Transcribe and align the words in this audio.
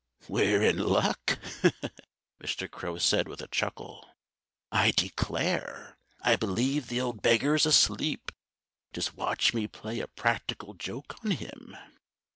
"We're 0.27 0.63
in 0.63 0.79
luck!" 0.79 1.37
Mr. 2.43 2.67
Crow 2.71 2.97
said 2.97 3.27
with 3.27 3.39
a 3.39 3.47
chuckle. 3.47 4.09
"I 4.71 4.89
declare, 4.89 5.99
I 6.23 6.35
believe 6.37 6.87
the 6.87 6.99
old 6.99 7.21
beggar's 7.21 7.67
asleep. 7.67 8.31
Just 8.93 9.13
watch 9.15 9.53
me 9.53 9.67
play 9.67 9.99
a 9.99 10.07
practical 10.07 10.73
joke 10.73 11.23
on 11.23 11.29
him!" 11.29 11.77